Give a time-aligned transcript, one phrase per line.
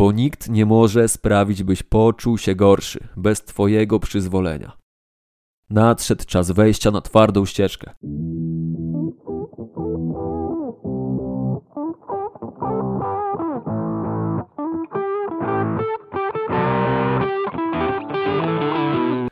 [0.00, 4.72] bo nikt nie może sprawić, byś poczuł się gorszy bez Twojego przyzwolenia.
[5.70, 7.90] Nadszedł czas wejścia na twardą ścieżkę.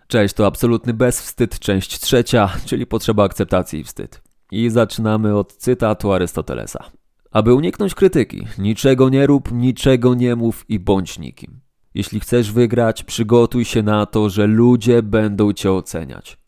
[0.06, 4.22] Cześć, to absolutny bezwstyd, część trzecia, czyli potrzeba akceptacji i wstyd.
[4.52, 6.97] I zaczynamy od cytatu Arystotelesa.
[7.30, 11.60] Aby uniknąć krytyki, niczego nie rób, niczego nie mów i bądź nikim.
[11.94, 16.38] Jeśli chcesz wygrać, przygotuj się na to, że ludzie będą cię oceniać.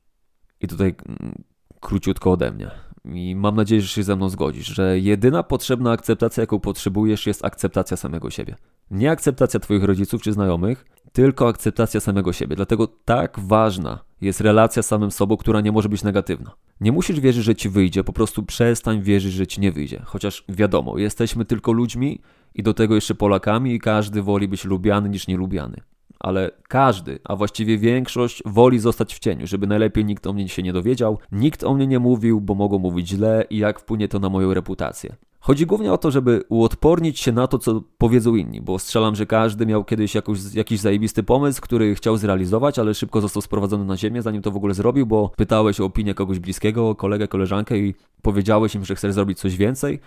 [0.61, 1.43] I tutaj mm,
[1.81, 2.71] króciutko ode mnie.
[3.05, 7.45] I mam nadzieję, że się ze mną zgodzisz, że jedyna potrzebna akceptacja, jaką potrzebujesz, jest
[7.45, 8.57] akceptacja samego siebie.
[8.91, 12.57] Nie akceptacja Twoich rodziców czy znajomych, tylko akceptacja samego siebie.
[12.57, 16.51] Dlatego tak ważna jest relacja z samym sobą, która nie może być negatywna.
[16.81, 20.03] Nie musisz wierzyć, że ci wyjdzie, po prostu przestań wierzyć, że ci nie wyjdzie.
[20.05, 22.21] Chociaż wiadomo, jesteśmy tylko ludźmi
[22.55, 25.77] i do tego jeszcze Polakami i każdy woli być lubiany niż nielubiany.
[26.19, 30.63] Ale każdy, a właściwie większość woli zostać w cieniu, żeby najlepiej nikt o mnie się
[30.63, 34.19] nie dowiedział, nikt o mnie nie mówił, bo mogą mówić źle i jak wpłynie to
[34.19, 35.17] na moją reputację.
[35.41, 39.27] Chodzi głównie o to, żeby uodpornić się na to, co powiedzą inni, bo strzelam, że
[39.27, 43.97] każdy miał kiedyś jakoś, jakiś zajebisty pomysł, który chciał zrealizować, ale szybko został sprowadzony na
[43.97, 47.95] ziemię, zanim to w ogóle zrobił, bo pytałeś o opinię kogoś bliskiego, kolegę, koleżankę i
[48.23, 50.01] powiedziałeś im, że chcesz zrobić coś więcej.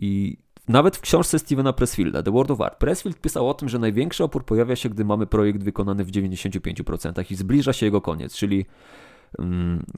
[0.00, 0.36] I
[0.68, 4.24] nawet w książce Stevena Pressfielda, The World of Art, Pressfield pisał o tym, że największy
[4.24, 8.66] opór pojawia się, gdy mamy projekt wykonany w 95% i zbliża się jego koniec, czyli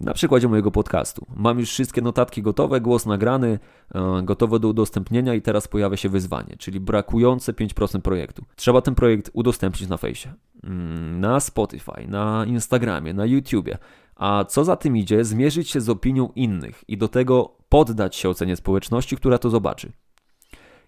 [0.00, 1.26] na przykładzie mojego podcastu.
[1.36, 3.58] Mam już wszystkie notatki gotowe, głos nagrany,
[3.94, 8.44] e, gotowe do udostępnienia i teraz pojawia się wyzwanie, czyli brakujące 5% projektu.
[8.56, 10.32] Trzeba ten projekt udostępnić na fejsie,
[10.64, 13.78] mm, na Spotify, na Instagramie, na YouTubie.
[14.16, 18.28] A co za tym idzie, zmierzyć się z opinią innych i do tego poddać się
[18.28, 19.92] ocenie społeczności, która to zobaczy.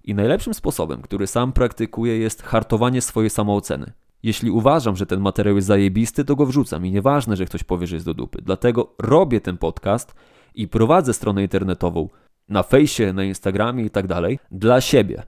[0.05, 3.93] I najlepszym sposobem, który sam praktykuję, jest hartowanie swojej samooceny.
[4.23, 7.87] Jeśli uważam, że ten materiał jest zajebisty, to go wrzucam i nieważne, że ktoś powie,
[7.87, 8.43] że jest do dupy.
[8.43, 10.15] Dlatego robię ten podcast
[10.55, 12.09] i prowadzę stronę internetową
[12.49, 15.23] na fejsie, na Instagramie i tak dalej dla siebie.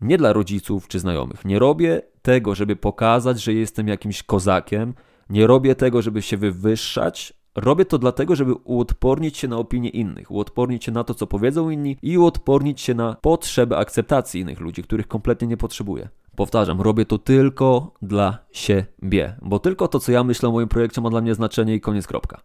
[0.00, 1.44] Nie dla rodziców czy znajomych.
[1.44, 4.94] Nie robię tego, żeby pokazać, że jestem jakimś kozakiem.
[5.30, 7.32] Nie robię tego, żeby się wywyższać.
[7.54, 11.70] Robię to dlatego, żeby uodpornić się na opinie innych, uodpornić się na to, co powiedzą
[11.70, 16.08] inni i uodpornić się na potrzeby akceptacji innych ludzi, których kompletnie nie potrzebuję.
[16.36, 21.00] Powtarzam, robię to tylko dla siebie, bo tylko to, co ja myślę o moim projekcie,
[21.00, 22.40] ma dla mnie znaczenie i koniec kropka.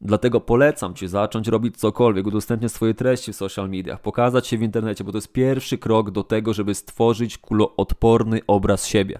[0.00, 4.62] Dlatego polecam Ci zacząć robić cokolwiek, udostępniać swoje treści w social mediach, pokazać się w
[4.62, 9.18] internecie, bo to jest pierwszy krok do tego, żeby stworzyć kuloodporny obraz siebie.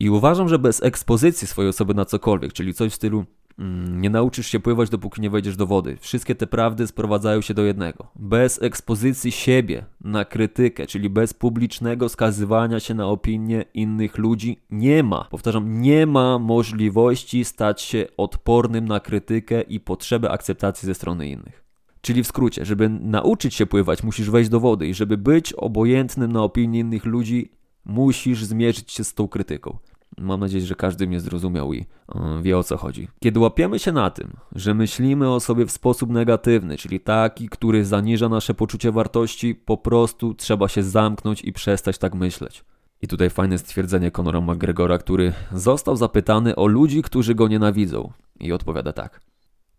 [0.00, 3.24] I uważam, że bez ekspozycji swojej osoby na cokolwiek, czyli coś w stylu
[3.58, 5.96] nie nauczysz się pływać, dopóki nie wejdziesz do wody.
[6.00, 8.06] Wszystkie te prawdy sprowadzają się do jednego.
[8.16, 15.02] Bez ekspozycji siebie na krytykę, czyli bez publicznego skazywania się na opinie innych ludzi, nie
[15.02, 21.28] ma, powtarzam, nie ma możliwości stać się odpornym na krytykę i potrzebę akceptacji ze strony
[21.28, 21.64] innych.
[22.00, 26.32] Czyli w skrócie, żeby nauczyć się pływać, musisz wejść do wody i żeby być obojętnym
[26.32, 27.50] na opinie innych ludzi,
[27.84, 29.78] musisz zmierzyć się z tą krytyką.
[30.18, 31.80] Mam nadzieję, że każdy mnie zrozumiał i
[32.14, 33.08] e, wie o co chodzi.
[33.20, 37.84] Kiedy łapiemy się na tym, że myślimy o sobie w sposób negatywny, czyli taki, który
[37.84, 42.64] zaniża nasze poczucie wartości, po prostu trzeba się zamknąć i przestać tak myśleć.
[43.02, 48.12] I tutaj fajne stwierdzenie Conora McGregora, który został zapytany o ludzi, którzy go nienawidzą.
[48.40, 49.20] I odpowiada tak.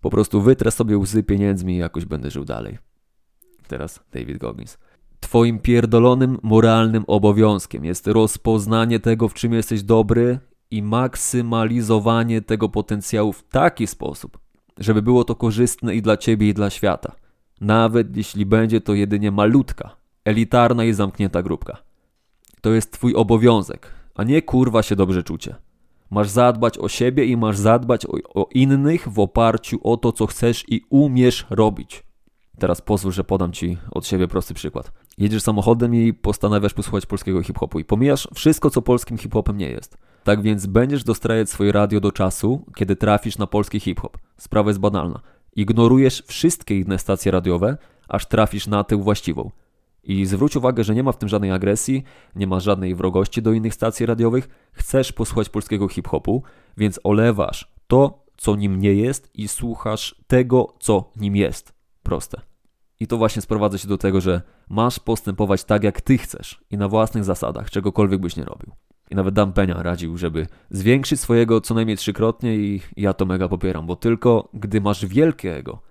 [0.02, 2.78] Po prostu wytrę sobie łzy pieniędzmi i jakoś będę żył dalej.
[3.68, 4.78] Teraz David Goggins.
[5.36, 10.40] Twoim pierdolonym moralnym obowiązkiem jest rozpoznanie tego, w czym jesteś dobry
[10.72, 14.40] i maksymalizowanie tego potencjału w taki sposób,
[14.78, 17.16] żeby było to korzystne i dla ciebie, i dla świata.
[17.62, 21.78] Nawet jeśli będzie to jedynie malutka, elitarna i zamknięta grupka.
[22.62, 25.56] To jest twój obowiązek, a nie kurwa się dobrze czucie.
[26.10, 30.28] Masz zadbać o siebie i masz zadbać o, o innych w oparciu o to, co
[30.28, 32.05] chcesz i umiesz robić.
[32.60, 34.92] Teraz pozwól, że podam Ci od siebie prosty przykład.
[35.18, 39.98] Jedziesz samochodem i postanawiasz posłuchać polskiego hip-hopu i pomijasz wszystko, co polskim hip-hopem nie jest.
[40.24, 44.18] Tak więc będziesz dostrajać swoje radio do czasu, kiedy trafisz na polski hip-hop.
[44.38, 45.20] Sprawa jest banalna.
[45.56, 49.52] Ignorujesz wszystkie inne stacje radiowe, aż trafisz na tę właściwą.
[50.04, 52.04] I zwróć uwagę, że nie ma w tym żadnej agresji,
[52.36, 54.70] nie ma żadnej wrogości do innych stacji radiowych.
[54.72, 56.44] Chcesz posłuchać polskiego hip-hopu,
[56.78, 61.75] więc olewasz to, co nim nie jest i słuchasz tego, co nim jest
[62.06, 62.42] proste.
[63.00, 66.78] I to właśnie sprowadza się do tego, że masz postępować tak, jak ty chcesz i
[66.78, 68.72] na własnych zasadach, czegokolwiek byś nie robił.
[69.12, 73.48] I nawet Dan Penia radził, żeby zwiększyć swojego co najmniej trzykrotnie i ja to mega
[73.48, 75.82] popieram, bo tylko gdy masz wielkie ego,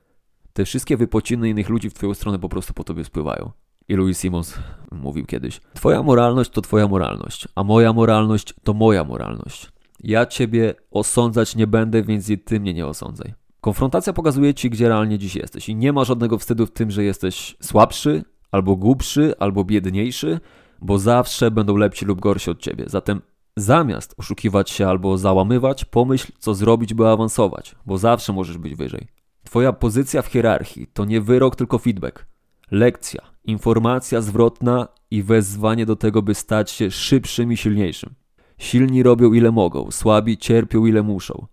[0.53, 3.51] te wszystkie wypociny innych ludzi w twoją stronę po prostu po tobie spływają.
[3.89, 4.59] I Louis Simons
[4.93, 9.73] mówił kiedyś: Twoja moralność to Twoja moralność, a moja moralność to moja moralność.
[10.01, 13.35] Ja Ciebie osądzać nie będę, więc i Ty mnie nie osądzaj.
[13.65, 17.05] Konfrontacja pokazuje Ci, gdzie realnie dziś jesteś i nie ma żadnego wstydu w tym, że
[17.05, 20.41] jesteś słabszy, albo głupszy, albo biedniejszy,
[20.81, 22.85] bo zawsze będą lepsi lub gorsi od Ciebie.
[22.87, 23.21] Zatem
[23.57, 29.09] zamiast oszukiwać się albo załamywać, pomyśl, co zrobić, by awansować, bo zawsze możesz być wyżej.
[29.45, 32.27] Twoja pozycja w hierarchii to nie wyrok, tylko feedback.
[32.71, 38.15] Lekcja, informacja zwrotna i wezwanie do tego, by stać się szybszym i silniejszym.
[38.59, 41.47] Silni robią ile mogą, słabi cierpią ile muszą.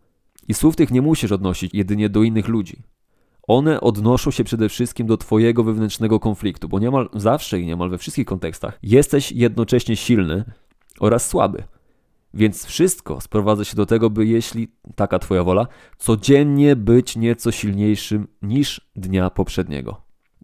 [0.51, 2.83] I słów tych nie musisz odnosić jedynie do innych ludzi.
[3.47, 7.97] One odnoszą się przede wszystkim do Twojego wewnętrznego konfliktu, bo niemal zawsze i niemal we
[7.97, 10.43] wszystkich kontekstach jesteś jednocześnie silny
[10.99, 11.63] oraz słaby.
[12.33, 15.67] Więc wszystko sprowadza się do tego, by jeśli taka Twoja wola,
[15.97, 20.01] codziennie być nieco silniejszym niż dnia poprzedniego.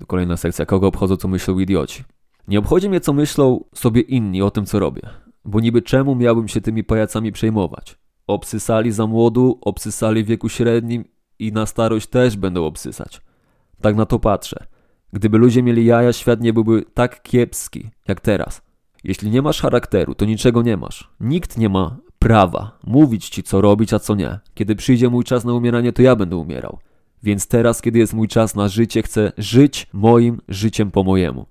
[0.07, 0.65] Kolejna sekcja.
[0.65, 2.03] Kogo obchodzą, co myślą idioci?
[2.47, 5.01] Nie obchodzi mnie, co myślą sobie inni o tym, co robię.
[5.45, 7.97] Bo niby czemu miałbym się tymi pajacami przejmować?
[8.27, 11.05] Obsysali za młodu, obsysali w wieku średnim
[11.39, 13.21] i na starość też będą obsysać.
[13.81, 14.65] Tak na to patrzę.
[15.13, 18.61] Gdyby ludzie mieli jaja, świat nie byłby tak kiepski jak teraz.
[19.03, 21.09] Jeśli nie masz charakteru, to niczego nie masz.
[21.19, 24.39] Nikt nie ma prawa mówić ci, co robić, a co nie.
[24.53, 26.79] Kiedy przyjdzie mój czas na umieranie, to ja będę umierał.
[27.23, 31.45] Więc teraz, kiedy jest mój czas na życie, chcę żyć moim życiem po mojemu.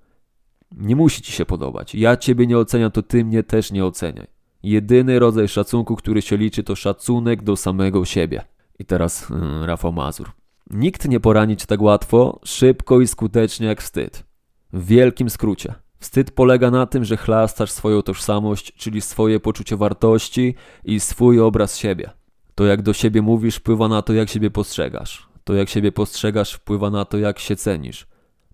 [0.73, 1.95] Nie musi ci się podobać.
[1.95, 4.27] Ja ciebie nie oceniam, to ty mnie też nie oceniaj.
[4.67, 8.43] Jedyny rodzaj szacunku, który się liczy, to szacunek do samego siebie.
[8.79, 10.31] I teraz hmm, Rafał Mazur.
[10.71, 14.25] Nikt nie porani cię tak łatwo, szybko i skutecznie jak wstyd.
[14.73, 15.75] W wielkim skrócie.
[15.99, 20.55] Wstyd polega na tym, że chlastasz swoją tożsamość, czyli swoje poczucie wartości
[20.85, 22.11] i swój obraz siebie.
[22.55, 25.29] To jak do siebie mówisz wpływa na to, jak siebie postrzegasz.
[25.45, 28.07] To jak siebie postrzegasz wpływa na to, jak się cenisz.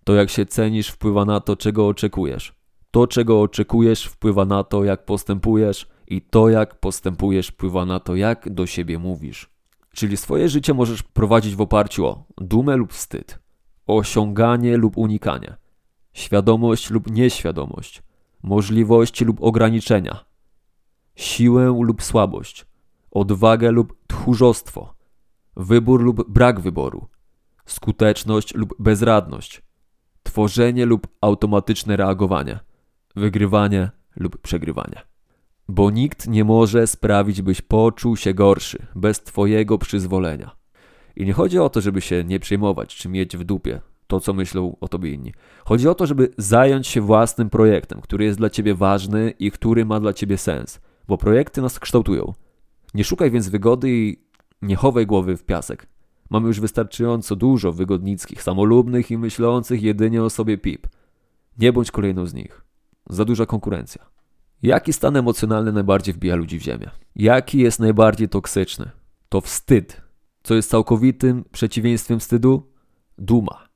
[0.03, 2.53] To jak się cenisz wpływa na to, czego oczekujesz.
[2.91, 8.15] To, czego oczekujesz, wpływa na to, jak postępujesz, i to, jak postępujesz, wpływa na to,
[8.15, 9.49] jak do siebie mówisz.
[9.93, 13.39] Czyli swoje życie możesz prowadzić w oparciu o dumę lub wstyd,
[13.87, 15.55] osiąganie lub unikanie,
[16.13, 18.03] świadomość lub nieświadomość,
[18.43, 20.25] możliwości lub ograniczenia,
[21.15, 22.65] siłę lub słabość,
[23.11, 24.93] odwagę lub tchórzostwo,
[25.55, 27.07] wybór lub brak wyboru,
[27.65, 29.61] skuteczność lub bezradność,
[30.23, 32.59] tworzenie lub automatyczne reagowanie,
[33.15, 35.12] wygrywanie lub przegrywanie.
[35.69, 40.55] Bo nikt nie może sprawić, byś poczuł się gorszy bez Twojego przyzwolenia.
[41.15, 44.33] I nie chodzi o to, żeby się nie przejmować czy mieć w dupie to, co
[44.33, 45.33] myślą o tobie inni.
[45.65, 49.85] Chodzi o to, żeby zająć się własnym projektem, który jest dla ciebie ważny i który
[49.85, 52.33] ma dla ciebie sens, bo projekty nas kształtują.
[52.93, 54.23] Nie szukaj więc wygody i
[54.61, 55.87] nie chowaj głowy w piasek.
[56.29, 60.87] Mamy już wystarczająco dużo wygodnickich, samolubnych i myślących jedynie o sobie pip.
[61.57, 62.65] Nie bądź kolejną z nich.
[63.09, 64.12] Za duża konkurencja.
[64.63, 66.89] Jaki stan emocjonalny najbardziej wbija ludzi w ziemię?
[67.15, 68.91] Jaki jest najbardziej toksyczny?
[69.29, 70.01] To wstyd.
[70.43, 72.71] Co jest całkowitym przeciwieństwem wstydu?
[73.17, 73.67] Duma.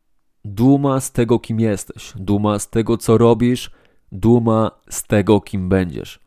[0.46, 2.14] Duma z tego, kim jesteś.
[2.16, 3.72] Duma z tego, co robisz.
[4.12, 6.20] Duma z tego, kim będziesz.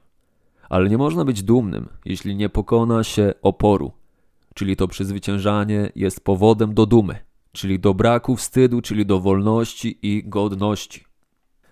[0.69, 3.93] Ale nie można być dumnym, jeśli nie pokona się oporu.
[4.55, 7.19] Czyli to przezwyciężanie jest powodem do dumy,
[7.53, 11.10] czyli do braku wstydu, czyli do wolności i godności.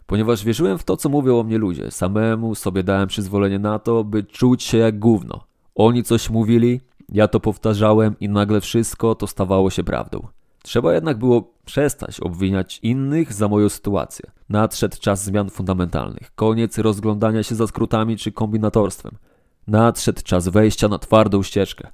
[0.09, 4.05] Ponieważ wierzyłem w to, co mówią o mnie ludzie, samemu sobie dałem przyzwolenie na to,
[4.05, 5.45] by czuć się jak gówno.
[5.75, 10.27] Oni coś mówili, ja to powtarzałem i nagle wszystko to stawało się prawdą.
[10.63, 14.31] Trzeba jednak było przestać obwiniać innych za moją sytuację.
[14.49, 19.13] Nadszedł czas zmian fundamentalnych, koniec rozglądania się za skrótami czy kombinatorstwem.
[19.67, 21.89] Nadszedł czas wejścia na twardą ścieżkę.